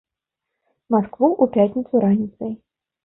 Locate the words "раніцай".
2.09-2.51